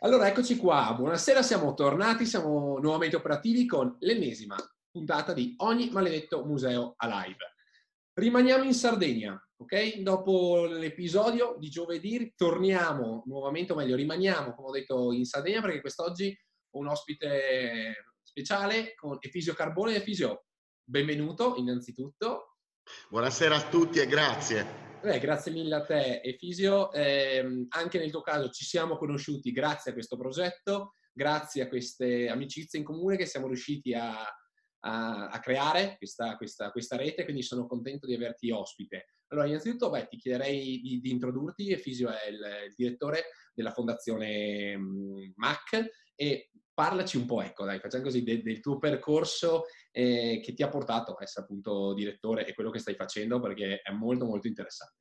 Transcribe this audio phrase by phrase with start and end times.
[0.00, 0.94] Allora, eccoci qua.
[0.96, 4.54] Buonasera, siamo tornati, siamo nuovamente operativi con l'ennesima
[4.88, 7.56] puntata di Ogni maledetto museo alive.
[8.14, 9.96] Rimaniamo in Sardegna, ok?
[9.96, 15.80] Dopo l'episodio di giovedì torniamo nuovamente, o meglio, rimaniamo, come ho detto, in Sardegna perché
[15.80, 16.32] quest'oggi
[16.74, 19.96] ho un ospite speciale con Efisio Carbone.
[19.96, 20.44] Efisio,
[20.84, 22.58] benvenuto innanzitutto.
[23.08, 24.87] Buonasera a tutti e grazie.
[25.00, 26.90] Beh, grazie mille a te Efisio.
[26.92, 32.28] Eh, anche nel tuo caso ci siamo conosciuti grazie a questo progetto, grazie a queste
[32.28, 34.24] amicizie in comune che siamo riusciti a,
[34.80, 39.06] a, a creare questa, questa, questa, rete, quindi sono contento di averti ospite.
[39.28, 41.70] Allora, innanzitutto beh, ti chiederei di, di introdurti.
[41.70, 47.80] Efisio è il, il, direttore della fondazione mm, MAC e parlaci un po', ecco, dai,
[47.80, 52.46] facciamo così, de, del tuo percorso eh, che ti ha portato a essere appunto direttore
[52.46, 54.94] e quello che stai facendo perché è molto molto interessante.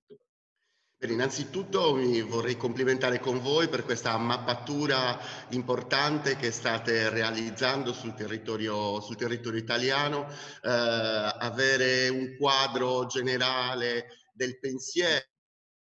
[0.97, 8.15] Bene, innanzitutto mi vorrei complimentare con voi per questa mappatura importante che state realizzando sul
[8.15, 10.31] territorio, sul territorio italiano, eh,
[10.63, 15.25] avere un quadro generale del pensiero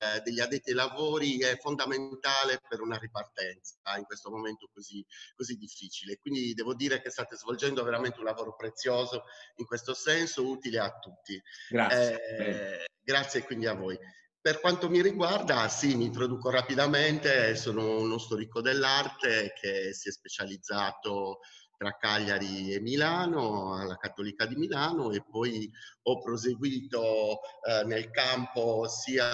[0.01, 5.05] eh, degli addetti ai lavori è fondamentale per una ripartenza in questo momento così,
[5.37, 6.17] così difficile.
[6.17, 9.25] Quindi devo dire che state svolgendo veramente un lavoro prezioso
[9.57, 11.41] in questo senso, utile a tutti.
[11.69, 12.37] Grazie.
[12.37, 13.99] Eh, grazie quindi a voi.
[14.41, 20.13] Per quanto mi riguarda, sì, mi introduco rapidamente, sono uno storico dell'arte che si è
[20.13, 21.41] specializzato
[21.77, 25.71] tra Cagliari e Milano, alla Cattolica di Milano e poi
[26.05, 29.29] ho proseguito eh, nel campo sia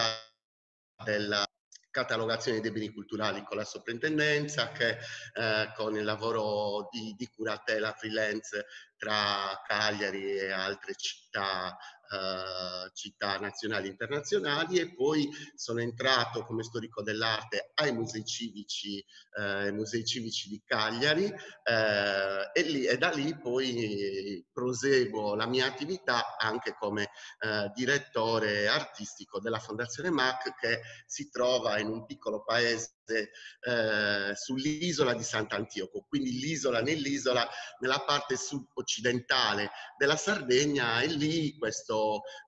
[1.04, 1.44] della
[1.90, 4.98] catalogazione dei beni culturali con la soprintendenza che
[5.32, 8.66] eh, con il lavoro di, di curatela freelance
[8.98, 11.74] tra Cagliari e altre città
[12.10, 19.04] eh, città nazionali e internazionali e poi sono entrato come storico dell'arte ai musei civici,
[19.38, 25.66] eh, musei civici di Cagliari eh, e, lì, e, da lì poi proseguo la mia
[25.66, 32.42] attività anche come eh, direttore artistico della Fondazione MAC che si trova in un piccolo
[32.44, 37.48] paese eh, sull'isola di Sant'Antioco, quindi l'isola nell'isola,
[37.80, 41.95] nella parte sud-occidentale della Sardegna e lì questo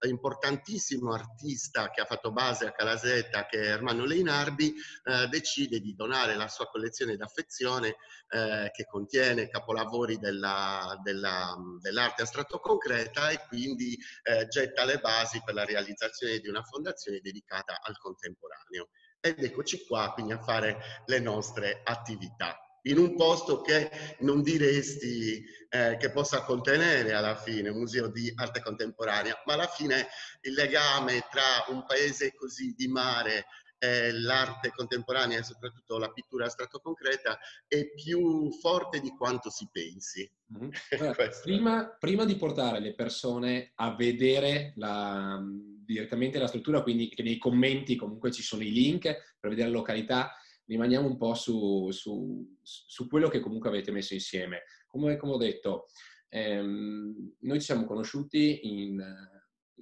[0.06, 5.94] importantissimo artista che ha fatto base a Calasetta, che è Ermanno Leinardi, eh, decide di
[5.94, 7.96] donare la sua collezione d'affezione
[8.28, 15.42] eh, che contiene capolavori della, della, dell'arte astratto concreta e quindi eh, getta le basi
[15.44, 18.88] per la realizzazione di una fondazione dedicata al contemporaneo.
[19.20, 23.90] Ed eccoci qua quindi a fare le nostre attività in un posto che
[24.20, 29.66] non diresti eh, che possa contenere alla fine un museo di arte contemporanea, ma alla
[29.66, 30.06] fine
[30.42, 33.46] il legame tra un paese così di mare
[33.78, 39.68] eh, l'arte contemporanea e soprattutto la pittura astratto concreta è più forte di quanto si
[39.70, 40.28] pensi.
[40.48, 40.70] Mm-hmm.
[40.98, 47.22] Allora, prima, prima, di portare le persone a vedere la, direttamente la struttura, quindi che
[47.22, 49.02] nei commenti comunque ci sono i link
[49.38, 50.32] per vedere la località,
[50.68, 54.62] rimaniamo un po' su, su, su quello che comunque avete messo insieme.
[54.86, 55.86] Come, come ho detto,
[56.28, 59.02] ehm, noi ci siamo conosciuti in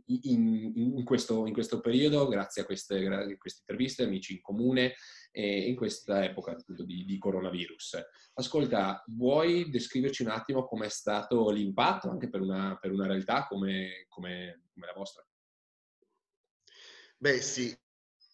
[0.06, 4.94] in, in, questo, in, questo, periodo, grazie a queste, queste, interviste, amici in comune,
[5.32, 7.98] e in questa epoca appunto, di, di, coronavirus.
[8.34, 14.06] Ascolta, vuoi descriverci un attimo com'è stato l'impatto anche per una, per una realtà come,
[14.08, 15.26] come, come la vostra?
[17.18, 17.76] Beh sì,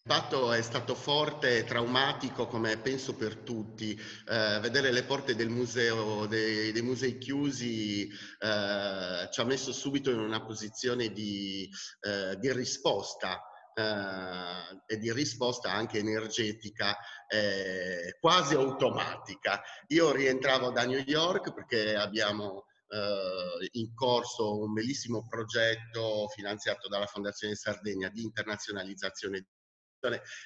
[0.05, 3.93] L'impatto è stato forte e traumatico, come penso per tutti.
[3.93, 10.11] Eh, vedere le porte del museo, dei, dei musei chiusi, eh, ci ha messo subito
[10.11, 11.71] in una posizione di,
[12.01, 13.41] eh, di risposta.
[13.75, 16.97] Eh, e di risposta anche energetica
[17.29, 19.63] eh, quasi automatica.
[19.89, 27.07] Io rientravo da New York perché abbiamo eh, in corso un bellissimo progetto finanziato dalla
[27.07, 29.47] Fondazione Sardegna di internazionalizzazione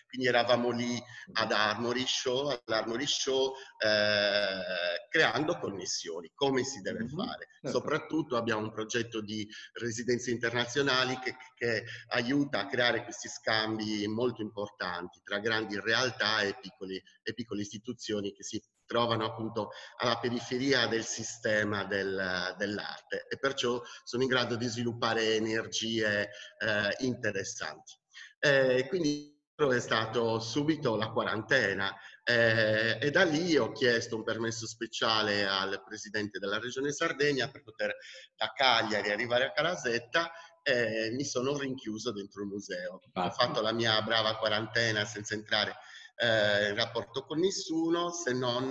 [0.08, 1.02] quindi eravamo lì
[1.34, 7.16] ad Armory Show, all'Armory Show eh, creando connessioni, come si deve mm-hmm.
[7.16, 7.48] fare.
[7.60, 7.78] Certo.
[7.78, 14.42] Soprattutto abbiamo un progetto di residenze internazionali che, che, aiuta a creare questi scambi molto
[14.42, 20.86] importanti tra grandi realtà e, piccoli, e piccole istituzioni che si trovano appunto alla periferia
[20.86, 27.94] del sistema del, dell'arte e perciò sono in grado di sviluppare energie eh, interessanti.
[28.38, 31.90] Eh, quindi è stato subito la quarantena
[32.22, 37.62] eh, e da lì ho chiesto un permesso speciale al presidente della regione Sardegna per
[37.62, 37.96] poter
[38.36, 40.30] da Cagliari arrivare a Calasetta
[40.62, 43.00] e mi sono rinchiuso dentro il museo.
[43.14, 45.74] Ho fatto la mia brava quarantena senza entrare
[46.16, 48.68] eh, in rapporto con nessuno se non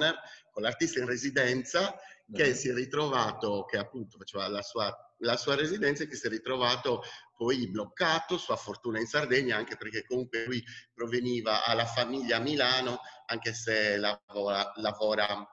[0.51, 1.95] con l'artista in residenza
[2.31, 6.27] che si è ritrovato, che appunto faceva la sua, la sua residenza e che si
[6.27, 7.03] è ritrovato
[7.35, 12.99] poi bloccato, sua fortuna in Sardegna, anche perché comunque lui proveniva alla famiglia a Milano,
[13.27, 15.47] anche se lavora, lavora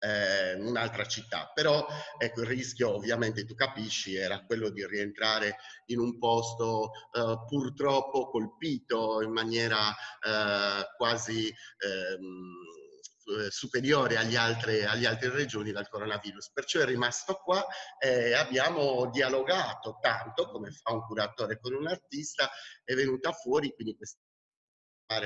[0.00, 1.50] eh, in un'altra città.
[1.54, 1.86] Però
[2.18, 5.56] ecco, il rischio, ovviamente tu capisci, era quello di rientrare
[5.86, 12.86] in un posto eh, purtroppo colpito in maniera eh, quasi ehm,
[13.28, 16.50] eh, superiore agli altri, agli altre regioni dal coronavirus.
[16.52, 17.64] Perciò è rimasto qua
[17.98, 22.50] e abbiamo dialogato tanto, come fa un curatore con un artista,
[22.84, 24.18] è venuta fuori quindi questa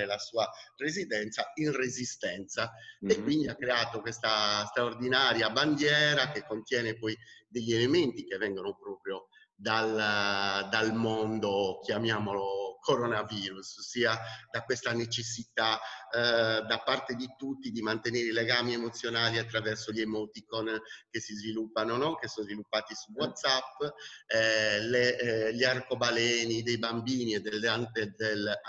[0.07, 2.71] la sua residenza in resistenza
[3.05, 3.19] mm-hmm.
[3.19, 7.17] e quindi ha creato questa straordinaria bandiera che contiene poi
[7.49, 14.19] degli elementi che vengono proprio dal, dal mondo, chiamiamolo coronavirus, ossia
[14.51, 15.79] da questa necessità
[16.13, 21.35] eh, da parte di tutti di mantenere i legami emozionali attraverso gli emoticon che si
[21.35, 22.17] sviluppano, no?
[22.17, 23.81] che sono sviluppati su WhatsApp,
[24.27, 28.61] eh, le, eh, gli arcobaleni dei bambini e del, del, del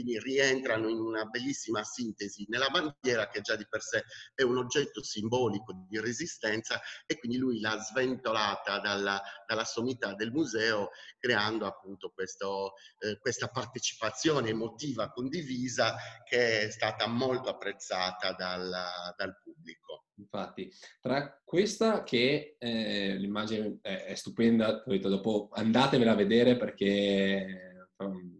[0.00, 4.04] quindi rientrano in una bellissima sintesi nella bandiera che già di per sé
[4.34, 10.32] è un oggetto simbolico di resistenza e quindi lui l'ha sventolata dalla, dalla sommità del
[10.32, 18.70] museo creando appunto questo, eh, questa partecipazione emotiva condivisa che è stata molto apprezzata dal,
[19.16, 20.06] dal pubblico.
[20.14, 20.70] Infatti,
[21.00, 28.39] tra questa che eh, l'immagine è, è stupenda, dopo andatevela a vedere perché um,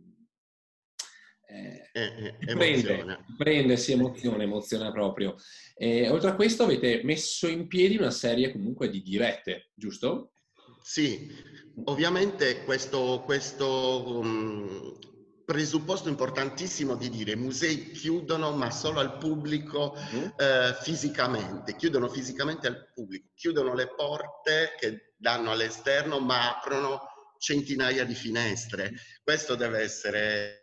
[1.50, 5.36] eh, eh, prende, prende, si emoziona, emoziona proprio.
[6.10, 10.32] Oltre a questo avete messo in piedi una serie comunque di dirette, giusto?
[10.82, 11.30] Sì,
[11.84, 14.98] ovviamente questo, questo um,
[15.44, 20.24] presupposto importantissimo di dire i musei chiudono ma solo al pubblico mm.
[20.36, 27.00] eh, fisicamente, chiudono fisicamente al pubblico, chiudono le porte che danno all'esterno ma aprono
[27.38, 28.92] centinaia di finestre.
[29.22, 30.59] Questo deve essere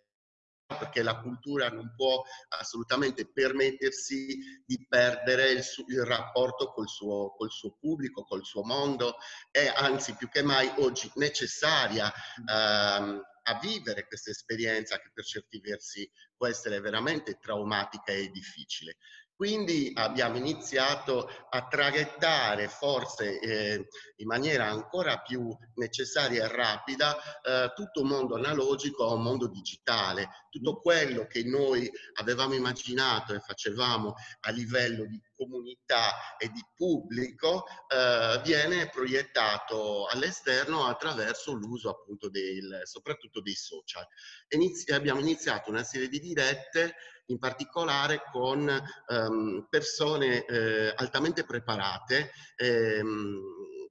[0.67, 2.23] perché la cultura non può
[2.59, 8.63] assolutamente permettersi di perdere il, su, il rapporto col suo, col suo, pubblico, col suo
[8.63, 9.15] mondo,
[9.49, 12.11] è anzi più che mai oggi necessaria
[12.45, 18.97] ehm, a vivere questa esperienza che per certi versi può essere veramente traumatica e difficile.
[19.37, 27.71] Quindi abbiamo iniziato a traghettare forse eh, in maniera ancora più necessaria e rapida eh,
[27.75, 30.47] tutto un mondo analogico a un mondo digitale.
[30.49, 37.65] Tutto quello che noi avevamo immaginato e facevamo a livello di comunità e di pubblico
[37.93, 44.07] eh, viene proiettato all'esterno attraverso l'uso appunto del, soprattutto dei social.
[44.49, 46.95] Inizi- abbiamo iniziato una serie di dirette
[47.27, 48.69] in particolare con
[49.07, 53.41] ehm, persone eh, altamente preparate ehm,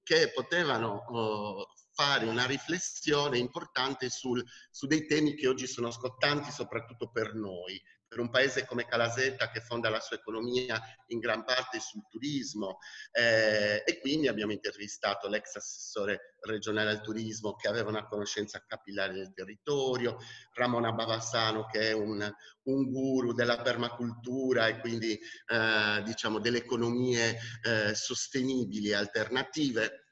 [0.02, 6.50] che potevano oh, fare una riflessione importante sul, su dei temi che oggi sono scottanti
[6.52, 7.82] soprattutto per noi.
[8.08, 12.78] Per un paese come Calasetta che fonda la sua economia in gran parte sul turismo
[13.10, 19.12] eh, e quindi abbiamo intervistato l'ex assessore regionale al turismo che aveva una conoscenza capillare
[19.12, 20.18] del territorio,
[20.52, 22.32] Ramona Bavassano che è un,
[22.64, 30.05] un guru della permacultura e quindi eh, diciamo delle economie eh, sostenibili e alternative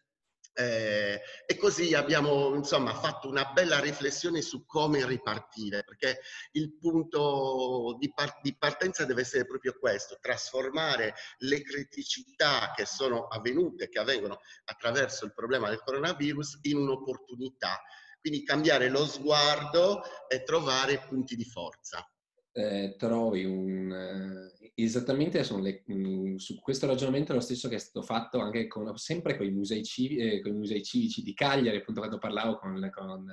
[0.54, 6.20] eh, e così abbiamo insomma fatto una bella riflessione su come ripartire, perché
[6.52, 13.26] il punto di, par- di, partenza deve essere proprio questo, trasformare le criticità che sono
[13.26, 17.82] avvenute, che avvengono attraverso il problema del coronavirus, in un'opportunità.
[18.20, 22.08] Quindi cambiare lo sguardo e trovare punti di forza.
[22.56, 27.76] Eh, trovi un, eh, esattamente le, mh, mm, su questo ragionamento è lo stesso che
[27.76, 31.23] è stato fatto anche con, sempre con i, musei civi, eh, con i musei civici
[31.23, 33.28] di Cagliari, appunto quando parlavo con, con,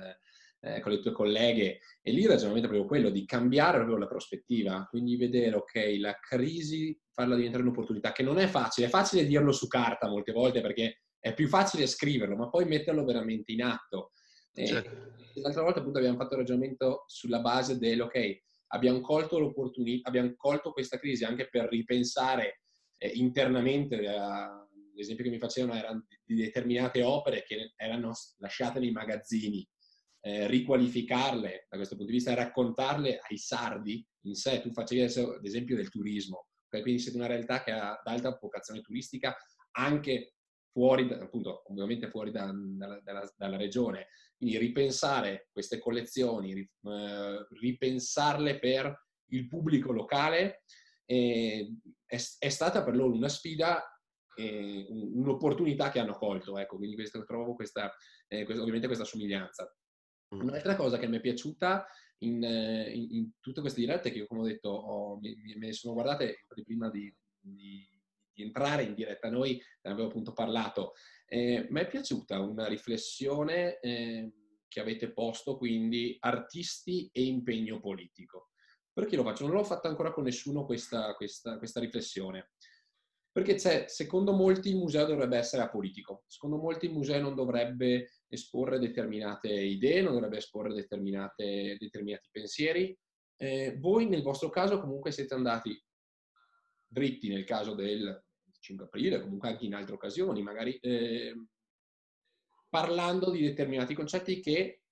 [0.60, 3.98] eh, con, le tue colleghe, e lì il ragionamento è proprio quello di cambiare proprio
[3.98, 8.90] la prospettiva, quindi vedere, ok, la crisi, farla diventare un'opportunità, che non è facile, è
[8.90, 13.52] facile dirlo su carta molte volte perché è più facile scriverlo, ma poi metterlo veramente
[13.52, 14.12] in atto.
[14.52, 15.12] Certo.
[15.40, 18.40] L'altra volta appunto abbiamo fatto il ragionamento sulla base del, ok,
[18.74, 22.62] abbiamo colto l'opportunità, abbiamo colto questa crisi anche per ripensare
[22.98, 24.12] eh, internamente, eh,
[24.94, 29.66] l'esempio che mi facevano erano di determinate opere che erano lasciate nei magazzini,
[30.20, 34.60] eh, riqualificarle da questo punto di vista raccontarle ai sardi in sé.
[34.60, 39.36] Tu facevi adesso l'esempio del turismo, quindi siete una realtà che ha alta vocazione turistica
[39.72, 40.34] anche
[40.72, 44.08] fuori, appunto, ovviamente fuori da, da, dalla, dalla, regione.
[44.36, 50.64] Quindi ripensare queste collezioni, eh, ripensarle per il pubblico locale,
[51.04, 51.76] eh,
[52.06, 53.82] è, è, stata per loro una sfida,
[54.34, 57.92] eh, un'opportunità che hanno colto, ecco, quindi questo, trovo questa,
[58.28, 59.70] eh, questa, ovviamente questa somiglianza.
[60.34, 60.40] Mm.
[60.40, 61.86] Un'altra cosa che mi è piaciuta
[62.18, 65.92] in, in, in tutte queste dirette, che io come ho detto ho, me ne sono
[65.92, 67.86] guardate prima di, di,
[68.32, 70.92] di, entrare in diretta noi, ne avevo appunto parlato,
[71.26, 74.32] eh, mi è piaciuta una riflessione eh,
[74.68, 78.50] che avete posto, quindi artisti e impegno politico.
[78.92, 79.46] Perché lo faccio?
[79.46, 82.50] Non l'ho fatta ancora con nessuno questa, questa, questa riflessione.
[83.32, 88.10] Perché c'è, secondo molti il museo dovrebbe essere apolitico, secondo molti il museo non dovrebbe
[88.28, 92.94] esporre determinate idee, non dovrebbe esporre determinati pensieri.
[93.36, 95.82] Eh, voi nel vostro caso comunque siete andati
[96.92, 98.22] dritti nel caso del
[98.60, 101.34] 5 aprile, comunque anche in altre occasioni, magari eh,
[102.68, 104.82] parlando di determinati concetti che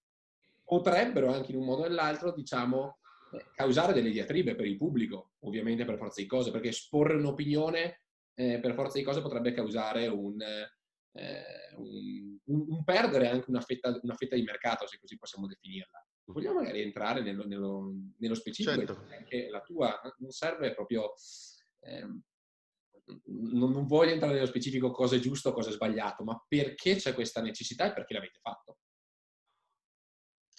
[0.65, 2.99] potrebbero anche in un modo o nell'altro, diciamo,
[3.33, 8.03] eh, causare delle diatribe per il pubblico, ovviamente per forza di cose, perché esporre un'opinione
[8.35, 13.99] eh, per forza di cose potrebbe causare un, eh, un, un perdere anche una fetta,
[14.03, 16.05] una fetta, di mercato, se così possiamo definirla.
[16.25, 19.07] Vogliamo magari entrare nello, nello, nello specifico, certo.
[19.11, 21.15] anche la tua non serve proprio...
[21.81, 22.23] Ehm,
[23.25, 26.97] non, non voglio entrare nello specifico cosa è giusto o cosa è sbagliato, ma perché
[26.97, 28.79] c'è questa necessità e perché l'avete fatto?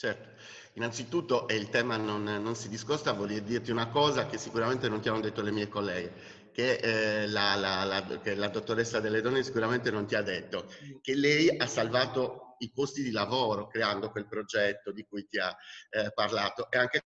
[0.02, 0.30] Certo,
[0.74, 5.00] innanzitutto, e il tema non, non, si discosta, voglio dirti una cosa che sicuramente non
[5.00, 9.22] ti hanno detto le mie colleghe, che, eh, la, la, la, che la dottoressa delle
[9.22, 10.66] donne sicuramente non ti ha detto,
[11.02, 15.56] che lei ha salvato i posti di lavoro creando quel progetto di cui ti ha
[15.90, 17.02] eh, parlato e anche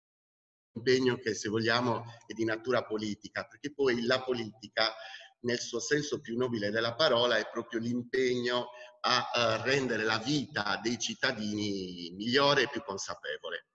[0.74, 4.92] impegno che se vogliamo è di natura politica, perché poi la politica
[5.40, 8.68] nel suo senso più nobile della parola è proprio l'impegno
[9.00, 13.66] a uh, rendere la vita dei cittadini migliore e più consapevole.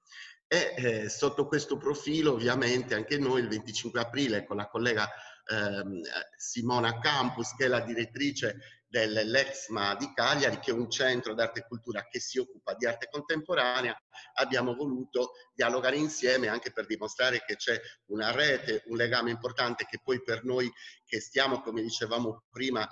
[0.48, 5.06] E eh, sotto questo profilo ovviamente anche noi il 25 aprile con la collega
[5.46, 6.00] ehm,
[6.38, 11.68] Simona Campus che è la direttrice dell'Exma di Cagliari, che è un centro d'arte e
[11.68, 13.96] cultura che si occupa di arte contemporanea,
[14.36, 20.00] abbiamo voluto dialogare insieme anche per dimostrare che c'è una rete, un legame importante che
[20.02, 20.72] poi per noi
[21.06, 22.88] che stiamo, come dicevamo prima,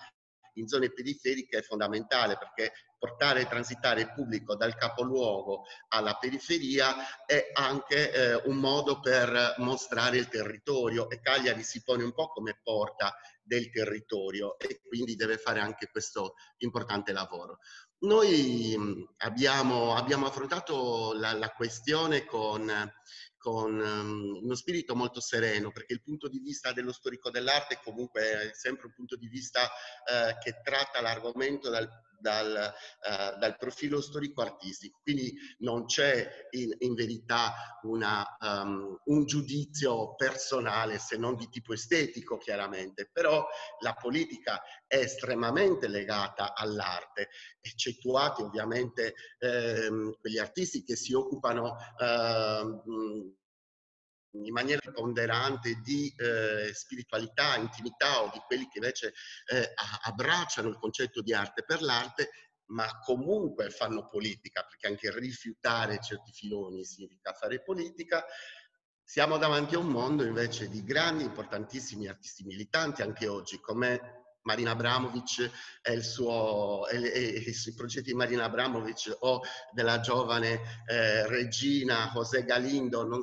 [0.57, 2.71] in zone periferiche è fondamentale perché
[3.05, 9.55] portare e transitare il pubblico dal capoluogo alla periferia è anche eh, un modo per
[9.57, 15.15] mostrare il territorio e Cagliari si pone un po' come porta del territorio e quindi
[15.15, 17.59] deve fare anche questo importante lavoro.
[18.00, 18.75] Noi
[19.17, 22.91] abbiamo, abbiamo affrontato la, la questione con
[23.45, 28.50] con um, uno spirito molto sereno, perché il punto di vista dello storico dell'arte comunque
[28.50, 31.88] è sempre un punto di vista uh, che tratta l'argomento dal
[32.19, 35.00] dal, uh, dal profilo storico-artistico.
[35.01, 41.74] Quindi non c'è in, in verità una, um, un giudizio personale se non di tipo
[41.74, 43.45] estetico chiaramente, però
[43.79, 47.29] la politica è estremamente legata all'arte,
[47.62, 53.34] eccettuati ovviamente ehm, quegli artisti che si occupano ehm,
[54.43, 59.13] in maniera ponderante di eh, spiritualità, intimità o di quelli che invece
[59.51, 59.73] eh,
[60.03, 62.29] abbracciano il concetto di arte per l'arte,
[62.67, 68.25] ma comunque fanno politica, perché anche rifiutare certi filoni significa fare politica.
[69.03, 74.71] Siamo davanti a un mondo invece di grandi, importantissimi artisti militanti, anche oggi, come Marina
[74.71, 75.51] Abramovic
[75.81, 82.11] e, il suo, e, e, i progetti di Marina Abramovic o della giovane eh, regina
[82.13, 83.21] José Galindo non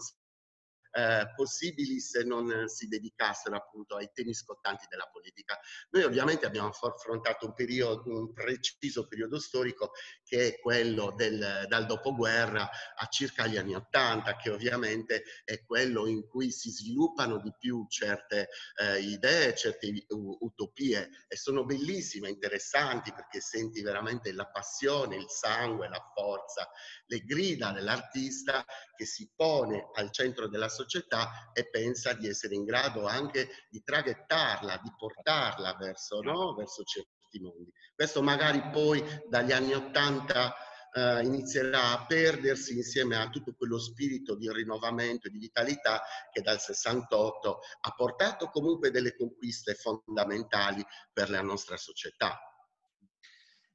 [0.93, 5.59] eh, possibili se non si dedicassero appunto ai temi scottanti della politica.
[5.91, 11.87] Noi ovviamente abbiamo affrontato un, periodo, un preciso periodo storico che è quello del, dal
[11.87, 17.53] dopoguerra a circa gli anni Ottanta, che ovviamente è quello in cui si sviluppano di
[17.59, 25.17] più certe eh, idee, certe utopie e sono bellissime, interessanti perché senti veramente la passione,
[25.17, 26.69] il sangue, la forza,
[27.07, 32.55] le grida dell'artista che si pone al centro della società società e pensa di essere
[32.55, 36.55] in grado anche di traghettarla, di portarla verso, no?
[36.55, 37.73] verso certi mondi.
[37.95, 40.55] Questo magari poi dagli anni Ottanta
[40.95, 46.43] Uh, inizierà a perdersi insieme a tutto quello spirito di rinnovamento e di vitalità che
[46.43, 52.39] dal 68 ha portato comunque delle conquiste fondamentali per la nostra società.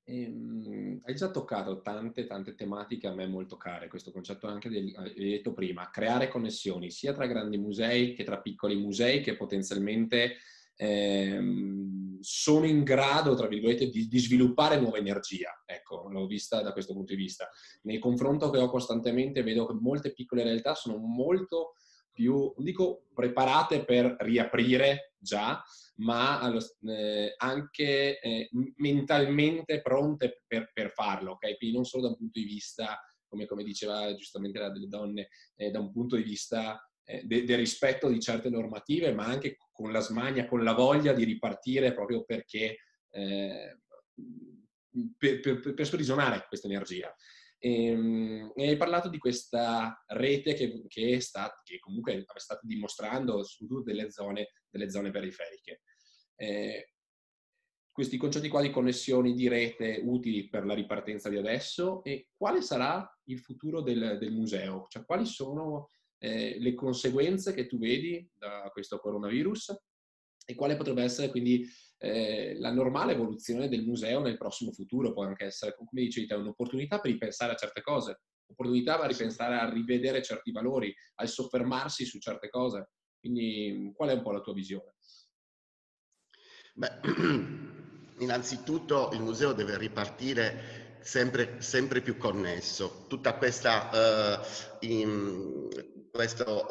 [0.10, 4.94] Ehm, hai già toccato tante, tante tematiche a me molto care, questo concetto anche del,
[4.96, 10.38] hai detto prima, creare connessioni sia tra grandi musei che tra piccoli musei che potenzialmente
[10.78, 15.62] ehm, sono in grado, tra virgolette, di, di, sviluppare nuova energia.
[15.66, 17.50] Ecco, l'ho vista da questo punto di vista.
[17.82, 21.74] Nel confronto che ho costantemente vedo che molte piccole realtà sono molto
[22.18, 25.64] più, non dico preparate per riaprire già,
[25.98, 31.58] ma allo, eh, anche eh, mentalmente pronte per, per, farlo, ok?
[31.58, 35.30] Quindi non solo da un punto di vista, come, come diceva giustamente la delle donne,
[35.56, 39.58] eh, da un punto di vista eh, de, del rispetto di certe normative, ma anche
[39.72, 42.78] con la smania, con la voglia di ripartire proprio perché
[43.12, 43.78] eh,
[45.18, 47.14] per, per, per sprigionare questa energia.
[47.60, 52.62] E, ehm, e, hai parlato di questa rete che, che, è stata, che comunque state
[52.66, 55.82] dimostrando su delle zone, delle zone periferiche.
[56.36, 56.92] Eh,
[57.92, 62.62] questi concetti qua di connessioni di rete utili per la ripartenza di adesso e quale
[62.62, 64.86] sarà il futuro del, del museo?
[64.88, 69.76] Cioè, quali sono eh, le conseguenze che tu vedi da questo coronavirus
[70.50, 75.12] e quale potrebbe essere quindi eh, la normale evoluzione del museo nel prossimo futuro.
[75.12, 79.56] Può anche essere, come dicevi te, un'opportunità per ripensare a certe cose, opportunità per ripensare
[79.56, 82.92] a rivedere certi valori, a soffermarsi su certe cose.
[83.20, 84.96] Quindi qual è un po' la tua visione?
[86.76, 86.92] Beh,
[88.24, 93.06] innanzitutto il museo deve ripartire sempre, sempre più connesso.
[93.10, 95.68] Tutta questa uh, in,
[96.18, 96.66] questo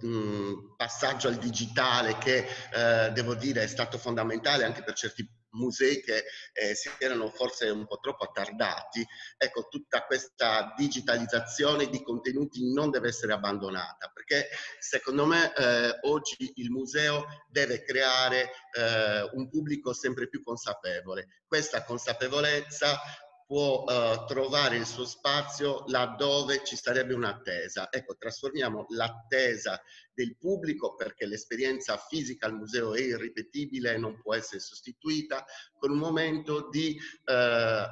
[0.00, 6.00] uh, passaggio al digitale che uh, devo dire è stato fondamentale anche per certi musei
[6.00, 12.72] che eh, si erano forse un po' troppo attardati, ecco, tutta questa digitalizzazione di contenuti
[12.72, 14.48] non deve essere abbandonata, perché
[14.78, 21.42] secondo me eh, oggi il museo deve creare eh, un pubblico sempre più consapevole.
[21.46, 22.98] Questa consapevolezza
[23.46, 27.92] può uh, trovare il suo spazio laddove ci sarebbe un'attesa.
[27.92, 29.80] Ecco, trasformiamo l'attesa
[30.12, 35.44] del pubblico perché l'esperienza fisica al museo è irripetibile e non può essere sostituita
[35.78, 37.32] con un momento di uh,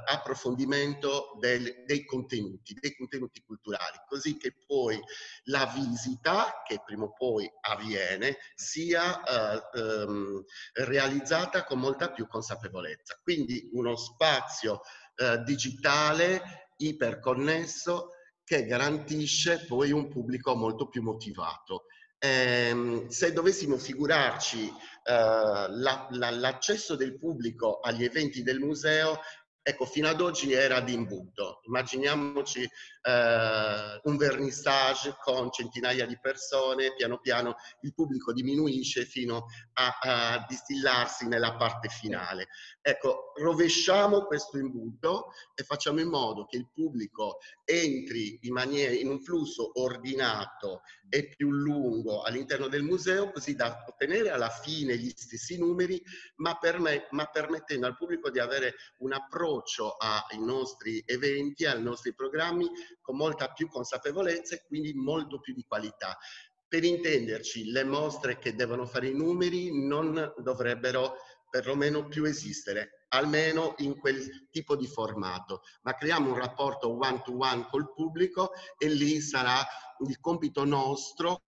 [0.07, 4.99] approfondimento del, dei contenuti, dei contenuti culturali, così che poi
[5.45, 10.43] la visita, che prima o poi avviene, sia uh, um,
[10.73, 13.21] realizzata con molta più consapevolezza.
[13.23, 14.81] Quindi uno spazio
[15.17, 18.11] eh, digitale iperconnesso
[18.45, 21.85] che garantisce poi un pubblico molto più motivato.
[22.19, 24.73] Eh, se dovessimo figurarci eh,
[25.05, 29.21] la, la, l'accesso del pubblico agli eventi del museo,
[29.67, 31.61] ecco, fino ad oggi era d'imbuto.
[31.65, 39.99] Immaginiamoci eh, un vernissage con centinaia di persone, piano piano il pubblico diminuisce fino a,
[40.01, 42.49] a distillarsi nella parte finale.
[42.83, 49.09] Ecco, rovesciamo questo imbuto e facciamo in modo che il pubblico entri in, maniera, in
[49.09, 55.11] un flusso ordinato e più lungo all'interno del museo, così da ottenere alla fine gli
[55.15, 56.03] stessi numeri,
[56.37, 59.15] ma, permet- ma permettendo al pubblico di avere un
[59.55, 62.69] approccio ai nostri eventi, ai nostri programmi
[63.01, 66.19] con molta più consapevolezza e quindi molto più di qualità.
[66.67, 71.17] Per intenderci, le mostre che devono fare i numeri non dovrebbero
[71.49, 77.37] perlomeno più esistere, almeno in quel tipo di formato, ma creiamo un rapporto one to
[77.39, 79.65] one col pubblico e lì sarà
[80.05, 81.45] il compito nostro,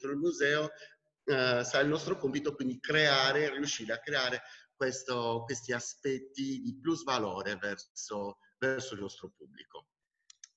[0.00, 0.70] il museo,
[1.24, 4.40] eh, sarà il nostro compito quindi creare, riuscire a creare
[4.82, 9.86] questo, questi aspetti di plus valore verso, verso il nostro pubblico.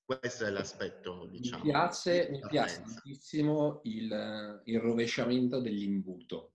[0.04, 1.62] Questo è l'aspetto, diciamo.
[1.62, 6.54] Mi piace, mi piace tantissimo il, il, rovesciamento dell'imbuto.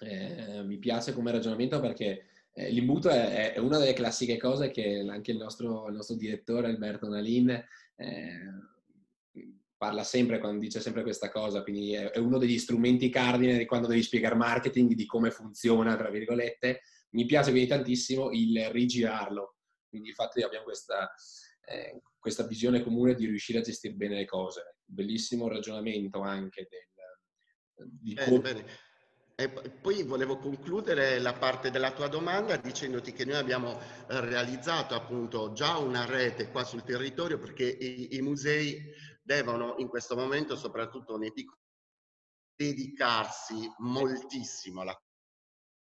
[0.00, 5.02] Eh, mi piace come ragionamento perché eh, l'imbuto è, è, una delle classiche cose che
[5.08, 7.48] anche il nostro, il nostro direttore Alberto Nalin
[7.96, 8.38] eh,
[9.82, 13.88] parla sempre, quando dice sempre questa cosa, quindi è, uno degli strumenti cardine di quando
[13.88, 16.82] devi spiegare marketing, di come funziona, tra virgolette.
[17.14, 19.56] Mi piace quindi tantissimo il rigirarlo.
[19.88, 21.12] Quindi infatti abbiamo questa,
[21.64, 24.76] eh, questa visione comune di riuscire a gestire bene le cose.
[24.84, 28.40] Bellissimo ragionamento anche del, di bene, come...
[28.40, 28.64] bene.
[29.34, 34.94] E poi volevo concludere la parte della tua domanda dicendoti che noi abbiamo eh, realizzato
[34.94, 40.56] appunto già una rete qua sul territorio perché i, i musei devono in questo momento,
[40.56, 41.60] soprattutto nei piccoli,
[42.54, 45.00] dedicarsi moltissimo alla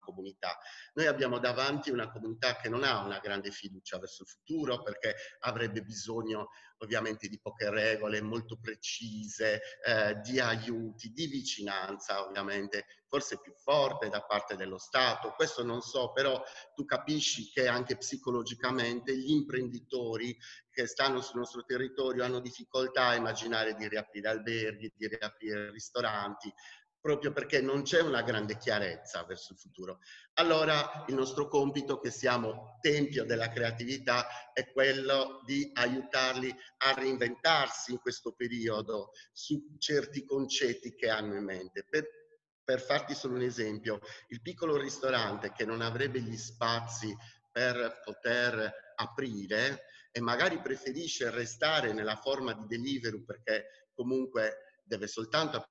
[0.00, 0.58] comunità.
[0.94, 5.14] Noi abbiamo davanti una comunità che non ha una grande fiducia verso il futuro perché
[5.40, 6.48] avrebbe bisogno
[6.82, 14.08] ovviamente di poche regole molto precise, eh, di aiuti, di vicinanza ovviamente, forse più forte
[14.08, 15.32] da parte dello Stato.
[15.32, 16.42] Questo non so, però
[16.74, 20.36] tu capisci che anche psicologicamente gli imprenditori
[20.70, 26.52] che stanno sul nostro territorio hanno difficoltà a immaginare di riaprire alberghi, di riaprire ristoranti,
[27.00, 30.00] proprio perché non c'è una grande chiarezza verso il futuro.
[30.34, 37.92] Allora il nostro compito, che siamo tempio della creatività, è quello di aiutarli a reinventarsi
[37.92, 41.84] in questo periodo su certi concetti che hanno in mente.
[41.88, 42.06] Per,
[42.62, 47.16] per farti solo un esempio, il piccolo ristorante che non avrebbe gli spazi
[47.50, 55.64] per poter aprire e magari preferisce restare nella forma di delivery perché comunque deve soltanto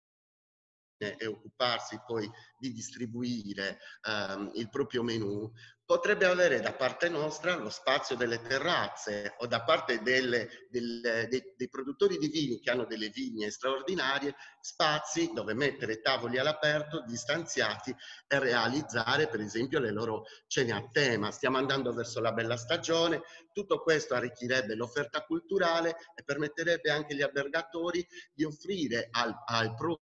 [0.99, 5.49] e occuparsi poi di distribuire ehm, il proprio menù,
[5.89, 11.41] potrebbe avere da parte nostra lo spazio delle terrazze o da parte delle, delle, dei,
[11.57, 17.89] dei, produttori di vini che hanno delle vigne straordinarie, spazi dove mettere tavoli all'aperto, distanziati
[18.27, 21.31] e realizzare per esempio le loro cene a tema.
[21.31, 27.23] Stiamo andando verso la bella stagione, tutto questo arricchirebbe l'offerta culturale e permetterebbe anche agli
[27.23, 30.07] albergatori di offrire al, al proprio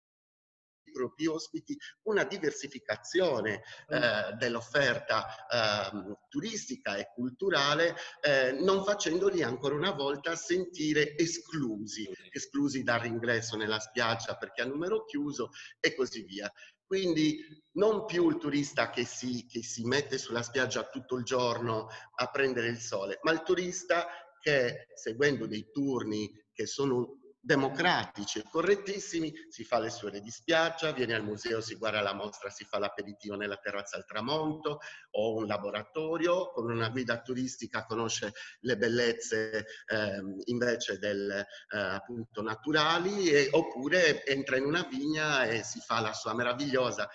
[1.00, 3.96] propri ospiti una diversificazione mm.
[3.96, 12.84] eh, dell'offerta eh, turistica e culturale, eh, non facendoli ancora una volta sentire esclusi, esclusi
[12.84, 16.52] dall'ingresso nella spiaggia perché a numero chiuso e così via.
[16.86, 17.38] Quindi
[17.74, 22.28] non più il turista che si, che si mette sulla spiaggia tutto il giorno a
[22.32, 24.08] prendere il sole, ma il turista
[24.42, 27.19] che seguendo dei turni che sono
[27.50, 32.00] democratici e correttissimi, si fa le sue ore di spiaggia, viene al museo, si guarda
[32.00, 34.78] la mostra, si fa l'aperitivo nella terrazza al tramonto
[35.12, 42.44] o un laboratorio, con una guida turistica conosce le bellezze eh, invece del, eh, appunto
[42.44, 47.10] naturali e, oppure entra in una vigna e si fa la sua meravigliosa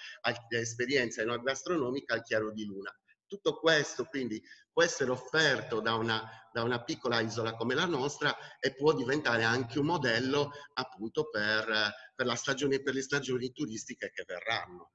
[0.48, 2.92] esperienza enogastronomica al chiaro di luna.
[3.34, 4.40] Tutto questo quindi
[4.72, 9.42] può essere offerto da una, da una, piccola isola come la nostra e può diventare
[9.42, 14.92] anche un modello appunto per, per, stagione, per le stagioni turistiche che verranno.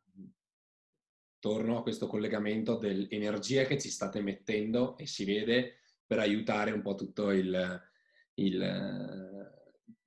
[1.38, 6.82] Torno a questo collegamento dell'energia che ci state mettendo e si vede per aiutare un
[6.82, 7.82] po' tutto il,
[8.36, 9.58] il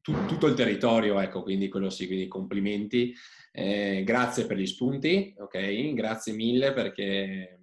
[0.00, 3.14] tutto il territorio, ecco, quindi quello sì, quindi complimenti.
[3.52, 5.92] Eh, grazie per gli spunti, ok?
[5.92, 7.61] Grazie mille perché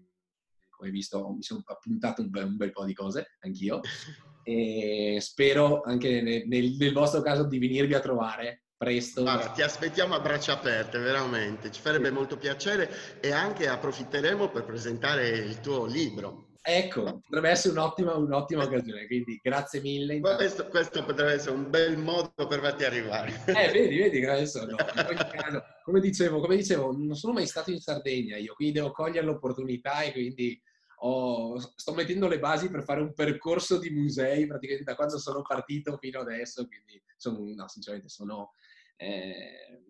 [0.79, 3.81] come hai visto mi sono appuntato un bel, un bel po' di cose, anch'io,
[4.43, 9.23] e spero anche nel, nel, vostro caso di venirvi a trovare presto.
[9.23, 14.63] Guarda, ti aspettiamo a braccia aperte, veramente, ci farebbe molto piacere e anche approfitteremo per
[14.63, 16.47] presentare il tuo libro.
[16.61, 20.19] Ecco, potrebbe essere un'ottima, un'ottima occasione, quindi grazie mille.
[20.19, 23.41] Questo, questo, potrebbe essere un bel modo per farti arrivare.
[23.47, 24.75] Eh, vedi, vedi, adesso no.
[24.75, 29.25] Caso, come, dicevo, come dicevo, non sono mai stato in Sardegna io, quindi devo cogliere
[29.25, 30.61] l'opportunità e quindi
[31.01, 35.41] ho, sto mettendo le basi per fare un percorso di musei praticamente da quando sono
[35.41, 38.53] partito fino adesso, quindi sono, no, sinceramente sono,
[38.97, 39.83] eh,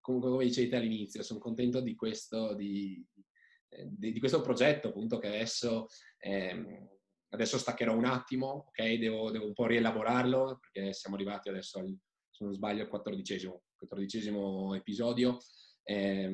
[0.00, 3.04] come, come dicete all'inizio, sono contento di questo, di,
[3.86, 6.88] di, di questo progetto appunto che adesso, eh,
[7.30, 8.94] adesso staccherò un attimo, ok?
[8.94, 11.96] Devo, devo, un po' rielaborarlo perché siamo arrivati adesso al,
[12.30, 15.38] se non sbaglio, al quattordicesimo, quattordicesimo episodio.
[15.82, 16.30] Eh,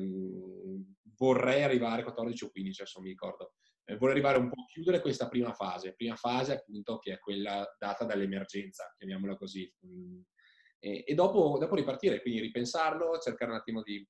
[1.15, 3.53] vorrei arrivare 14 o 15, adesso mi ricordo
[3.85, 7.19] eh, vuole arrivare un po' a chiudere questa prima fase, prima fase appunto che è
[7.19, 10.19] quella data dall'emergenza, chiamiamola così, mm.
[10.79, 14.05] e, e dopo, dopo, ripartire, quindi ripensarlo, cercare un attimo di,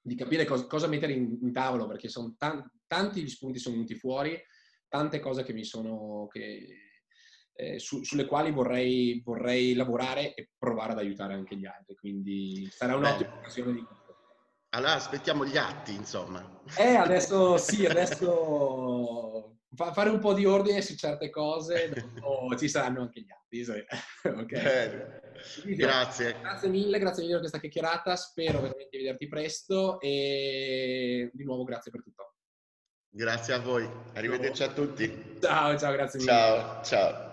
[0.00, 3.74] di capire cosa, cosa mettere in, in, tavolo, perché sono tan, tanti gli spunti sono
[3.74, 4.40] venuti fuori,
[4.88, 6.26] tante cose che mi sono...
[6.28, 6.86] Che,
[7.60, 11.94] eh, su, sulle quali vorrei, vorrei, lavorare e provare ad aiutare anche gli altri.
[11.94, 13.86] Quindi sarà un'ottima occasione di
[14.70, 16.62] allora aspettiamo gli atti, insomma.
[16.76, 22.68] Eh, adesso sì, adesso fa, fare un po' di ordine su certe cose, dopo ci
[22.68, 23.64] saranno anche gli atti.
[24.28, 25.18] okay.
[25.74, 26.36] Grazie.
[26.40, 31.64] Grazie mille, grazie mille per questa chiacchierata, spero veramente di vederti presto e di nuovo
[31.64, 32.34] grazie per tutto.
[33.12, 35.38] Grazie a voi, arrivederci a tutti.
[35.40, 36.30] Ciao, ciao, grazie mille.
[36.30, 37.29] Ciao, ciao.